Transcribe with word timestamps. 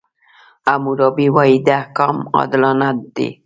حموربي 0.73 1.27
وایي، 1.35 1.57
دا 1.65 1.73
احکام 1.81 2.15
عادلانه 2.35 2.89
دي. 3.15 3.27